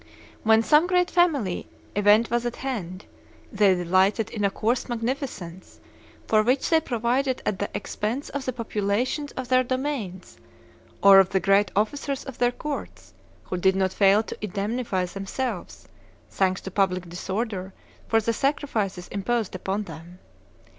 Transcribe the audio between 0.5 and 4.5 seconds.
some great family event was at hand, they delighted in a